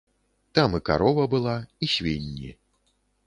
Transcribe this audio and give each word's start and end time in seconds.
Там 0.59 0.69
і 0.77 0.79
карова 0.89 1.27
была, 1.35 1.53
і 1.87 1.91
свінні. 1.95 2.51